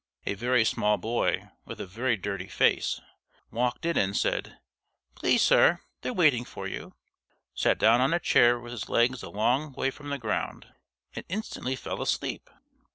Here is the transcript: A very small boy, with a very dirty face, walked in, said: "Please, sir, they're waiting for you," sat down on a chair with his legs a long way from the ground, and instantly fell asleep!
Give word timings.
A 0.25 0.33
very 0.33 0.65
small 0.65 0.97
boy, 0.97 1.49
with 1.63 1.79
a 1.79 1.85
very 1.85 2.17
dirty 2.17 2.47
face, 2.47 2.99
walked 3.51 3.85
in, 3.85 4.15
said: 4.15 4.57
"Please, 5.13 5.43
sir, 5.43 5.81
they're 6.01 6.11
waiting 6.11 6.43
for 6.43 6.67
you," 6.67 6.95
sat 7.53 7.77
down 7.77 8.01
on 8.01 8.11
a 8.11 8.19
chair 8.19 8.59
with 8.59 8.71
his 8.71 8.89
legs 8.89 9.21
a 9.21 9.29
long 9.29 9.73
way 9.73 9.91
from 9.91 10.09
the 10.09 10.17
ground, 10.17 10.65
and 11.15 11.23
instantly 11.29 11.75
fell 11.75 12.01
asleep! 12.01 12.49